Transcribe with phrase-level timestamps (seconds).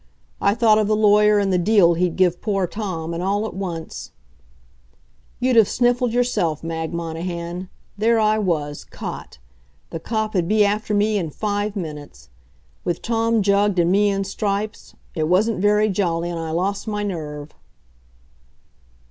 [0.41, 3.53] I thought of the lawyer and the deal he'd give poor Tom, and all at
[3.53, 4.09] once
[5.39, 7.69] You'd have sniffled yourself, Mag Monahan.
[7.99, 9.37] There I was caught.
[9.91, 12.29] The cop'd be after me in five minutes.
[12.83, 17.03] With Tom jugged, and me in stripes it wasn't very jolly, and I lost my
[17.03, 17.53] nerve.